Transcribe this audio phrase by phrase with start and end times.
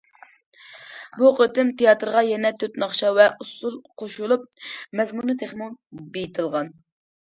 [1.19, 4.51] بۇ قېتىم تىياتىرغا يەنە تۆت ناخشا ۋە ئۇسسۇل قوشۇلۇپ،
[5.01, 5.75] مەزمۇنى تېخىمۇ
[6.15, 6.79] بېيىتىلغان.